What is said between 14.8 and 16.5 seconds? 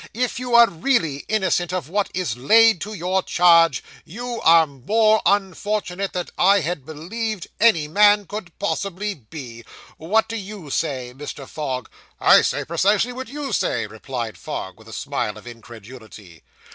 a smile of incredulity.